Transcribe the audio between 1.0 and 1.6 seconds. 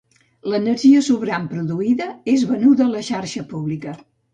sobrant